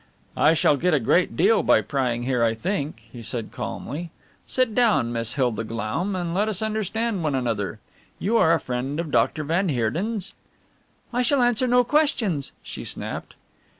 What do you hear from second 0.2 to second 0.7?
"I